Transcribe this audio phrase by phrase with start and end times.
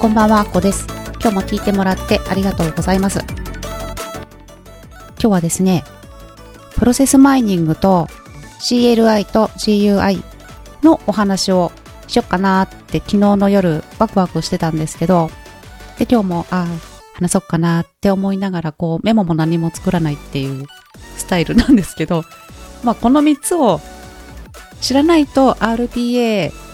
[0.00, 0.86] こんばんは、こです。
[1.20, 3.18] 今日も聞いてもらってありがとうございます。
[3.18, 3.28] 今
[5.18, 5.84] 日はですね、
[6.78, 8.08] プロセスマイニングと
[8.60, 10.24] CLI と GUI
[10.82, 11.70] のお話を
[12.08, 15.30] しよっかなって昨日の夜ワクワクしてたんですけど、
[15.98, 16.66] で、今日も、あ
[17.12, 20.66] 話そうかなって思いながらこうメモも何も作らないっていう
[21.18, 22.24] スタイルなんですけど、
[22.82, 23.82] まあこの3つを
[24.80, 26.69] 知らないと RPA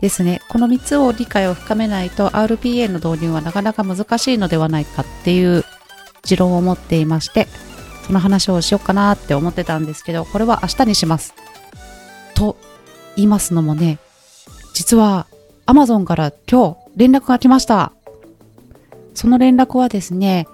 [0.00, 0.40] ですね。
[0.48, 5.64] この3つを理解を深めないと RPA の導入はなかなか難しいのではないかっていう
[6.22, 7.46] 持論を持っていまして、
[8.06, 11.34] その話をしようかなって思ってたんですけど、これは明日にします。
[12.34, 12.56] と
[13.16, 13.98] 言いますのもね、
[14.72, 15.26] 実は
[15.66, 17.92] Amazon から今日連絡が来ました。
[19.14, 20.46] その連絡はですね、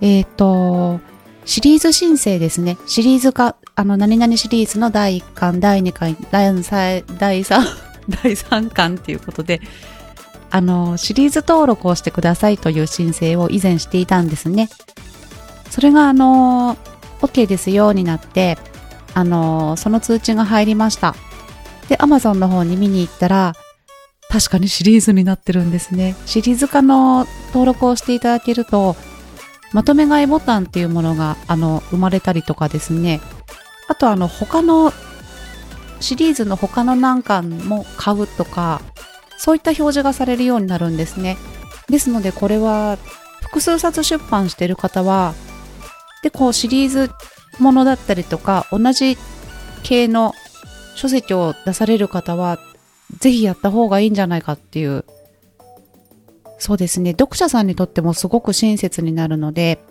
[0.00, 1.00] えっ、ー、と、
[1.44, 2.78] シリーズ申請ですね。
[2.86, 9.60] シリーズ化、あの、何々シリーズの第1巻、第2巻、第3、第3、第3巻っていうことで、
[10.50, 14.68] あの、シリーズ登録をしてくださいという申請を以前していたんですね。
[15.70, 16.76] それが、あの、
[17.20, 18.58] OK ですよになって、
[19.14, 21.14] あの、その通知が入りました。
[21.88, 23.54] で、Amazon の方に見に行ったら、
[24.28, 26.16] 確かにシリーズになってるんですね。
[26.26, 28.96] シリーズ化の登録をしていただけると、
[29.72, 33.20] まとめ買いボタンっていうものが、あの、生まれたりとかですね。
[33.88, 34.92] あと、あの、他の、
[36.04, 38.82] シリーズの他の何巻も買うとか、
[39.38, 41.38] そういった表示がされるようになるんですね。
[41.88, 42.98] ですので、これは、
[43.40, 45.32] 複数冊出版してる方は、
[46.22, 47.10] で、こう、シリーズ
[47.58, 49.16] ものだったりとか、同じ
[49.82, 50.34] 系の
[50.94, 52.58] 書籍を出される方は、
[53.18, 55.06] ぜひやった方がいいんじゃないかっていう。
[56.58, 57.12] そうですね。
[57.12, 59.82] 読者さんにとってもすごく親切になるので、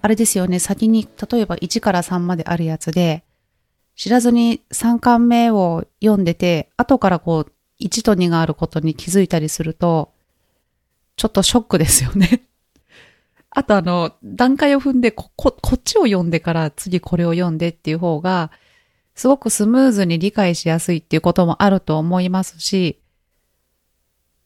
[0.00, 0.58] あれですよね。
[0.58, 3.24] 先に、例えば1から3まであるやつで、
[3.98, 10.12] 知らずに3巻目を読んでて、後からこう、1と2があることに気づいたりすると、
[11.16, 12.44] ちょっとショックですよね。
[13.50, 18.52] あとあの、段階を踏んでこ、こ、こっちを読んでから次これを読んでっていう方が、
[19.16, 23.00] すごくスムーズに理解しやすいっていうこともあると思いますし、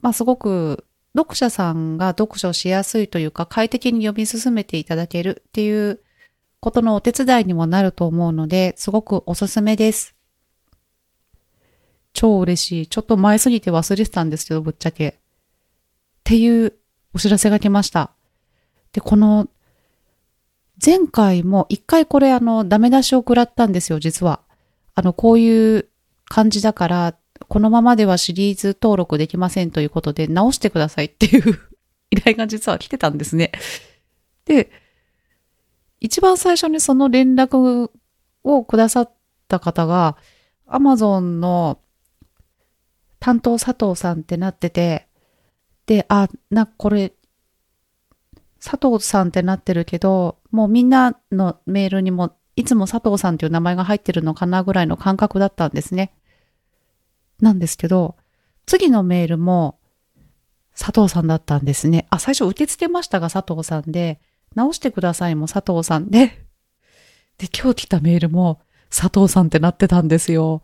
[0.00, 6.00] まあすごく読者さんが読書しやすいというか快適に読み進めていただけるっていう
[6.64, 10.14] ことのお手伝いにもなると思うので、すごくおすすめです。
[12.14, 12.86] 超嬉しい。
[12.86, 15.08] ちょっと前すぎて忘れてたんですけど、ぶっちゃけ。
[15.08, 15.12] っ
[16.24, 16.72] ていう
[17.12, 18.12] お知らせが来ました。
[18.94, 19.46] で、この、
[20.82, 24.40] 前回も一回これあの、ダメ出しを食らったんですよ、実は。
[24.94, 25.90] あの、こういう
[26.30, 27.14] 感じだから、
[27.46, 31.60] このままではシリーズ登録できませんということで直してくださいっていう
[32.10, 33.52] 依頼が実は来てたんですね。
[34.46, 34.70] で、
[36.04, 37.90] 一番最初にその連絡
[38.42, 39.12] をくださっ
[39.48, 40.18] た方が、
[40.66, 41.80] アマゾンの
[43.20, 45.08] 担当佐藤さんってなってて、
[45.86, 47.14] で、あ、な、これ、
[48.62, 56.14] 佐藤さんってなってるけど、もうみんなのメールにもいつも佐藤さんという名前が入ってるのかなぐらいの感覚だったんですね。
[57.40, 58.16] なんですけど、
[58.66, 59.78] 次のメールも
[60.78, 62.06] 佐藤さんだったんですね。
[62.10, 64.20] あ、最初受け付けましたが佐藤さんで、
[64.54, 66.44] 直してくださいも佐藤さんで、
[67.38, 68.60] で、今日来たメールも
[68.90, 70.62] 佐藤さんってなってたんですよ。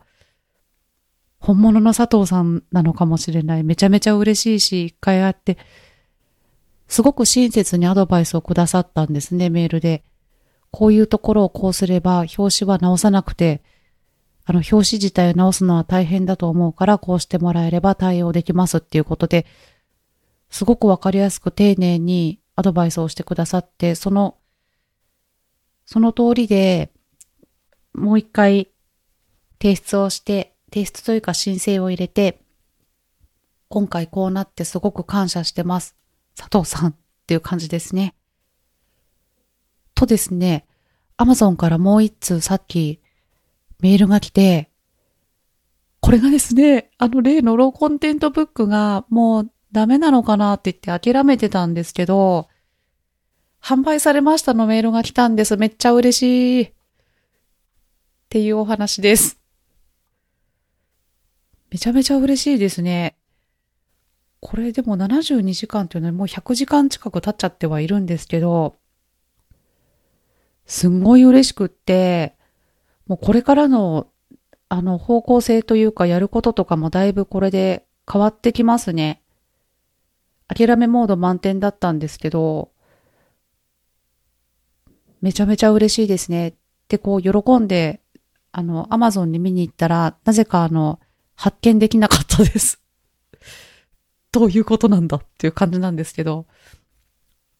[1.39, 3.63] 本物の佐藤さんなのかもしれない。
[3.63, 5.57] めちゃめちゃ嬉しいし、一回会って、
[6.87, 10.03] すごく親切にアドバイスをくださったんですね、メールで。
[10.71, 13.63] こういうところをこうすれば、表紙は直さなくて、
[14.45, 19.45] あの、表紙自体を直すのは大変だと思うから、こうしてもらえれば対応できますっていうことで、
[20.49, 24.37] すごくわかりやすく丁寧にアドバイスをしてくださって、その、
[25.85, 26.91] その通りで、
[27.93, 28.69] もう一回
[29.61, 32.41] 提出をして、提出というか申請を入れて、
[33.67, 35.95] 今回こうなってすごく感謝してます。
[36.35, 36.95] 佐藤さんっ
[37.27, 38.15] ていう感じですね。
[39.95, 40.65] とですね、
[41.17, 43.01] アマゾンからもう一通さっき
[43.79, 44.69] メールが来て、
[45.99, 52.49] これがですね、あの例のローコンテントブックがもうダメなのかなって言って諦めてたんですけど、
[53.61, 55.55] 販売されましたのメールが来たんです。
[55.55, 56.63] めっちゃ嬉しい。
[56.65, 56.71] っ
[58.29, 59.39] ていうお話です。
[61.69, 63.15] めちゃめちゃ嬉しいですね。
[64.39, 68.75] これでも72時間っていうのはもう100時間近く経っちゃってはいるんですけど、
[70.65, 72.35] すんごい嬉しくって、
[73.05, 74.07] もうこれからの、
[74.69, 79.21] あの、方向性というかやることとかもだいぶこれで変わってきますね。
[80.47, 82.70] 諦めモード満点だったんですけど、
[85.21, 86.55] めちゃめちゃ嬉しいですね。
[86.87, 88.01] で、こう、喜んで、
[88.51, 90.99] あの、アマゾンに見に行ったら、なぜかあの、
[91.35, 92.81] 発見できなかったです。
[94.31, 96.47] どういうことなんだっていう感じなんですけど、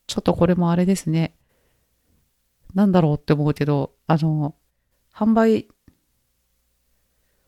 [0.08, 1.36] ちょっとこれもあれですね。
[2.74, 4.56] なんだろうって思うけど、あの、
[5.14, 5.68] 販売、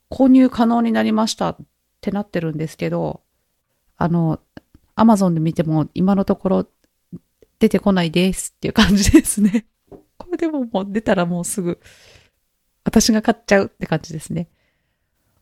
[0.10, 1.58] 購入可能になりましたっ
[2.02, 3.22] てなってるんですけど、
[3.98, 4.40] あの、
[4.96, 6.68] アマゾンで見ても今のところ
[7.60, 9.66] 出てこないですっていう感じですね。
[10.38, 11.80] でももう出たらもうすぐ
[12.84, 14.50] 私が買っちゃうって感じですね。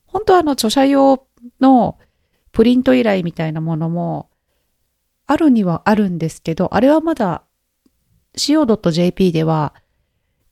[0.06, 1.26] 本当はあの著者用
[1.60, 1.98] の
[2.52, 4.30] プリント依頼みたいなものも
[5.26, 7.44] あるにはあるんですけど、あれはまだ
[8.36, 9.74] co.jp では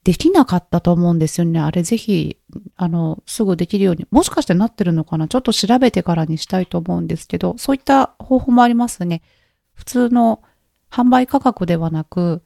[0.04, 1.60] できなかったと思うんですよね。
[1.60, 2.38] あれぜひ、
[2.78, 5.28] あの、すぐできるように、もしかしてなってるのかな？
[5.28, 9.22] ちょっと調べてからにしたいと思うんですけど、そういった方法もありますね。
[9.74, 10.42] 普通の
[10.90, 12.42] 販売価格ではなく、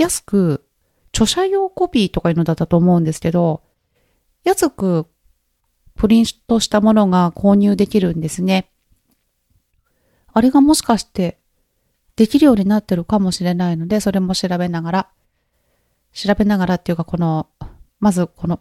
[0.00, 0.64] 安く、
[1.12, 3.62] 著者用コピーとかいうのだったと思うんですけど、
[4.44, 5.06] 安く
[5.94, 8.70] プリントしたものが購入できるんですね。
[10.32, 11.38] あれがもしかして
[12.16, 15.08] できるようになってるかもしれないので、それも調べながら、
[16.12, 17.48] 調べながらっていうか、この、
[17.98, 18.60] まずこの、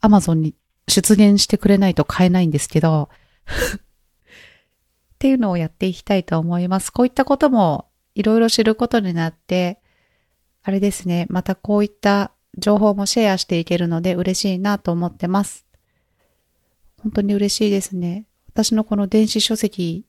[0.00, 0.54] アマゾンに
[0.88, 3.10] 出現してくれないと買えないんですけど、
[5.14, 6.90] っていうのをやっていきたいと思います。
[6.90, 9.80] こういったこともいろいろ知ることになって、
[10.62, 15.66] あれですね、またこういった情報もシェアしていけるので嬉しいなと思ってます。
[17.02, 18.26] 本当に嬉しいですね。
[18.48, 20.04] 私のこの電子書籍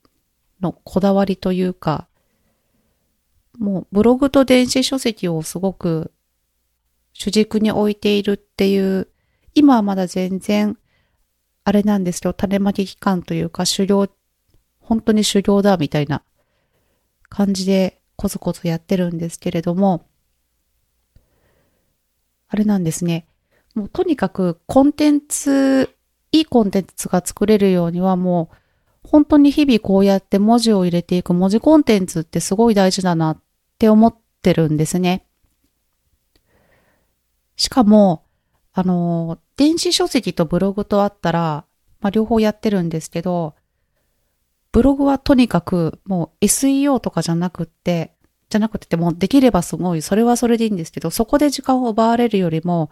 [0.62, 2.08] のこだわりというか、
[3.58, 6.12] もうブログと電子書籍をすごく
[7.14, 9.08] 主軸に置いているっていう、
[9.54, 10.78] 今はまだ全然、
[11.66, 14.10] あれなんですけど、種まき期間というか、修行、
[14.80, 16.24] 本当に修行だみたいな
[17.28, 20.08] 感じでコツコツやってるんですけれども、
[22.50, 23.28] あれなんですね。
[23.76, 25.96] もうとにかくコンテンツ、
[26.32, 28.58] いいコンテンツが作れるようにはもう、
[29.04, 33.42] 本当に日々こうやって文字を入れていく文字コンテンツってすごい大事だなっ
[33.78, 35.26] て思ってるんですね。
[37.56, 38.24] しかも、
[38.74, 41.66] あの、電子書籍とブログとあったら、
[42.02, 43.56] まあ、両方やってるんですけど、
[44.72, 48.14] ブログはとにかくもう SEO とかじゃなくって、
[48.50, 52.92] じゃなくてもできればすごい、それはそれでいいんですけど、そこで時間を奪われるよりも、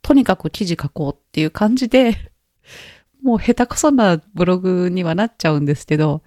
[0.00, 2.32] とにかく記事書こうっていう感じで、
[3.22, 6.22] もう下手くそなブログにはなっちゃうんですけど、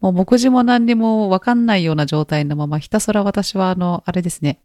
[0.00, 4.60] もう目次も何にもわかんないような状態のままひたすら私はあの、あれですね、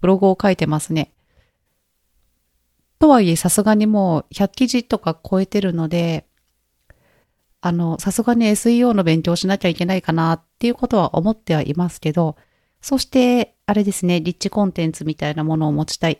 [0.00, 1.12] ブログを書いてますね。
[2.98, 6.26] とはいえさすがにもう100記事とか超えてるので、
[7.60, 12.36] あの、さすがに SEO の勉強しなきゃいけないかなっていうことは思ってはいますけど、
[12.86, 16.18] そして、あれですね、リッチコンテンツみたいなものを持ちたいっ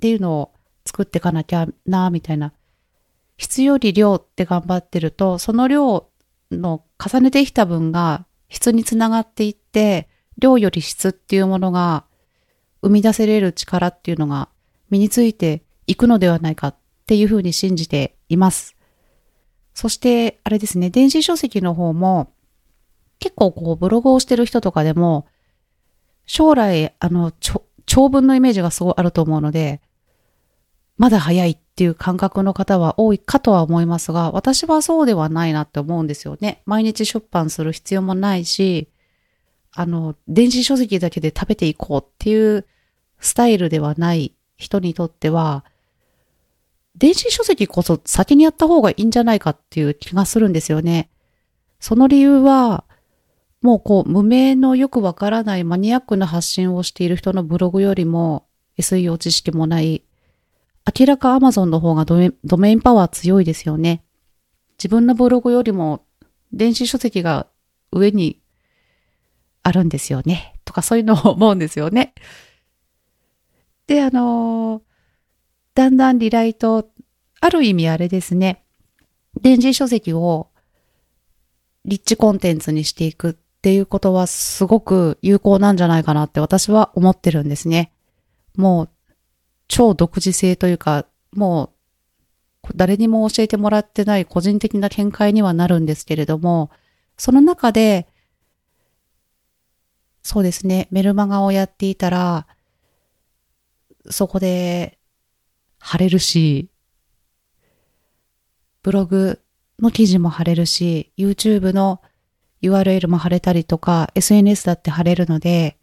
[0.00, 0.52] ていうのを
[0.86, 2.54] 作っていかなきゃな、みたいな。
[3.36, 6.08] 質より量って頑張ってると、その量
[6.50, 10.08] の重ねてきた分が質につながっていって、
[10.38, 12.06] 量より質っていうものが
[12.80, 14.48] 生み出せれる力っていうのが
[14.88, 18.76] 身についていくのではないかっていうふうに信じています。
[19.74, 22.32] そして、あれですね、電子書籍の方も、
[23.18, 25.26] 結構こう、ブログをしてる人とかでも、
[26.28, 27.32] 将来、あの、
[27.86, 29.80] 長文のイメージがすごいあると思うので、
[30.98, 36.62] まだ早いっていう感覚の方は多いかとは思いますが、私はそうではないなって思うんですよね。
[36.66, 38.88] 毎日出版する必要もないし、
[39.72, 42.66] あの、電子書籍だけで食べていこうっていう
[43.20, 45.64] スタイルではない人にとっては、
[46.94, 51.08] 電子書籍こそ先にやった方がいいんじゃないかっていう気がするんですよね。
[51.80, 52.84] その理由は、
[53.60, 58.46] もうこう、無名のよくわからないマニアックな発信をしている人のブログよりも
[58.78, 60.04] SEO 知識もない、
[60.98, 64.04] 明らか Amazon の方がドメドメインパワー強いですよね。
[64.78, 66.06] 自分のブログよりも
[66.52, 67.46] 電子書籍が
[67.90, 68.40] 上に
[69.62, 70.54] あるんですよね。
[70.64, 72.14] とかそういうのを思うんですよね。
[73.86, 74.82] で、あのー、
[75.74, 76.88] だんだんリライト、
[77.40, 78.62] ある意味あれですね、
[79.40, 80.48] 電子書籍を
[81.84, 87.92] リッチコンテンツにしていくっていうことはすごく有効なんじゃないかなって私は思ってるんですね。
[88.56, 88.88] もう
[89.66, 91.72] 超独自性というか、も
[92.64, 96.70] う誰にも教えてもらってない個人的な見解にはなるんですけれども、
[97.16, 98.06] その中で、
[100.22, 102.46] そうですね、メルマガをやっていたら、
[104.08, 104.98] そこで
[105.80, 106.68] 貼れるし、
[108.82, 109.40] ブログ
[109.80, 112.00] の記事も貼れるし、YouTube の
[112.62, 115.76] URL も貼れたりとか、SNS だって貼れるので、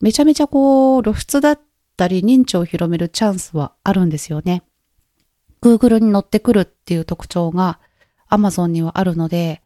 [0.00, 1.60] めちゃめちゃこう、露出だっ
[1.96, 4.62] たり認知を広めるチャンスはあるんですよね。
[5.62, 7.78] Google に乗ってくるっていう特徴が
[8.28, 9.62] Amazon にはあるので、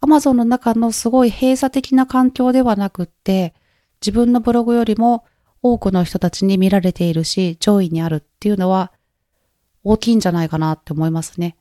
[0.00, 3.54] Amazon の中のすごい閉鎖的な環境ではなくって、
[4.00, 5.24] 自分のブログよりも
[5.62, 8.92] 多くの人たちに見られているし、上位にあるっていうのは
[9.84, 11.56] 大きいんじゃないかなって思いますね。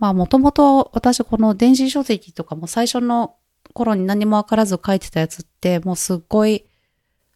[0.00, 3.36] まあもともと私この電子書籍とかも最初の
[3.72, 6.64] 頃に何もわからず書いてたやつってもうすっごい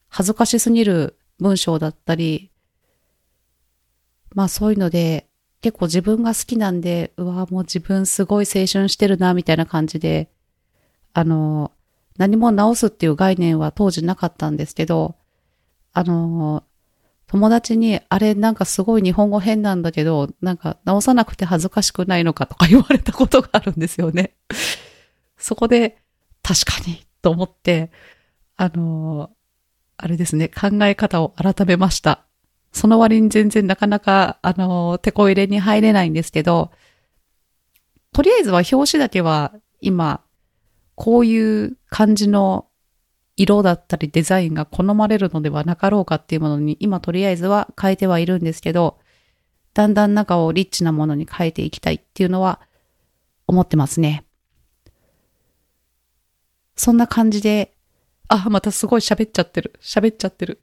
[0.09, 2.51] 恥ずかしすぎる文章だったり、
[4.35, 5.29] まあそういうので
[5.65, 10.29] 結構自分が好きなんで、うわ、もう自分すごい青春してるな、みたいな感じで、
[11.15, 11.73] あの、
[12.19, 15.15] 何も直すっていう概念は当時なかったんですけど、
[15.95, 16.65] あの、
[17.35, 24.37] 友達に、あれなんかすごい日本語変なんだけど、なんか直さなくて恥ずかしくないのかとか言われたことがあるんですよね。
[25.37, 25.99] そこで、
[26.45, 27.91] 確かに、と思って、
[28.57, 29.33] あの、
[29.97, 32.25] あれですね、考え方を改めました。
[32.71, 36.71] その割に全然なかなか、あの、手こ入れに入れないんですけど、
[38.13, 40.21] とりあえずは表紙だけは今、
[40.95, 42.69] こういう感じの
[43.37, 48.99] 色だったりデザインが好まれるのではなかろうかっていうものに今とりあえずは変えてはいるんですけど、
[49.75, 52.61] だんだん中をリッチなものに変えていきたいっていうのは
[53.47, 54.25] 思ってますね。
[56.77, 57.75] そんな感じで、
[58.29, 59.75] あ、またすごい喋っちゃってる。
[59.81, 60.61] 喋っちゃってる。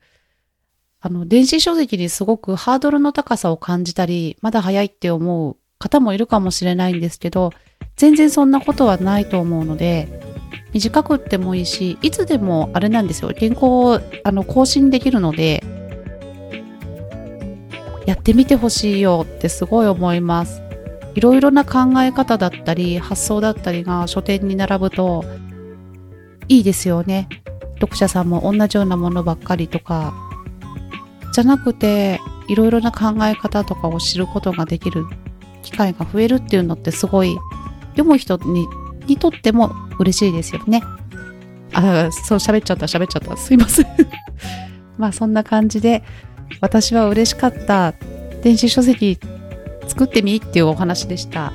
[1.00, 7.52] あの、電子書籍にすごくハードルの高さを感じたり、まだ早いって思う方もいるかもしれないんですけど、
[7.96, 10.31] 全然そんなことはないと思うので、
[10.74, 13.32] 短くってもいいし、いつでもあれなんですよ。
[13.38, 15.64] 原稿をあの更新できるので、
[18.06, 20.62] やってみてほしいよってすごい思います。
[21.14, 25.26] いろいろな考え方だったり、発想だったりが書店に並ぶと
[26.48, 27.28] いいですよね。
[27.76, 30.14] 読者さんも同じようなものばっかりとか、
[31.34, 35.06] じゃなくて、いろいろな考え方とかを知ることができる
[35.64, 37.38] 機会が増えるっていうのってすごい、
[37.92, 38.68] 読む人に
[39.08, 39.72] にとっても
[40.02, 40.84] 嬉しいですよね。
[41.74, 43.38] あ、そう喋っちゃった喋っちゃった。
[43.38, 43.88] すいません
[44.98, 46.04] まあそんな感じで、
[46.60, 47.94] 私は嬉しかった
[48.44, 49.20] 電子書籍
[49.88, 51.54] 作ってみっていうお話でした。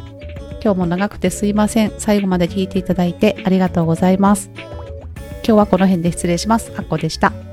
[0.62, 1.92] 今日も長くてすいません。
[1.98, 4.50] 最後まで聞いていただいてありがとうございます。
[4.54, 4.64] 今
[5.42, 6.72] 日はこの辺で失礼します。
[6.76, 7.45] あっこでした。